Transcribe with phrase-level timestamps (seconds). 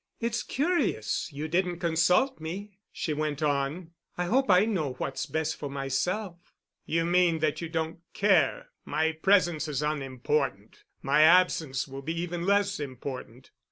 [0.19, 3.91] "It's curious you didn't consult me," she went on.
[4.17, 6.55] "I hope I know what's best for myself——"
[6.87, 10.85] "You mean that you don't care—my presence is unimportant.
[11.03, 13.51] My absence will be even less important."